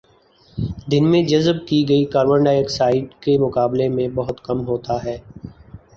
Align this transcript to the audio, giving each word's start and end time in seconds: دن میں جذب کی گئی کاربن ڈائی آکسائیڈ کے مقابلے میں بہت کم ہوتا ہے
دن 0.87 1.09
میں 1.11 1.21
جذب 1.23 1.57
کی 1.67 1.83
گئی 1.89 2.05
کاربن 2.13 2.43
ڈائی 2.43 2.59
آکسائیڈ 2.59 3.13
کے 3.21 3.37
مقابلے 3.39 3.89
میں 3.89 4.07
بہت 4.15 4.43
کم 4.43 4.65
ہوتا 4.67 5.03
ہے 5.03 5.17